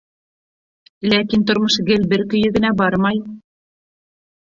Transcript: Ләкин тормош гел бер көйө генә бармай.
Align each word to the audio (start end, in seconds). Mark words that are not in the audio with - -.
Ләкин 1.11 1.45
тормош 1.53 1.79
гел 1.91 2.09
бер 2.17 2.25
көйө 2.35 2.53
генә 2.59 2.75
бармай. 2.83 3.25